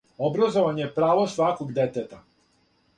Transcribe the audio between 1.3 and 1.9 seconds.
сваког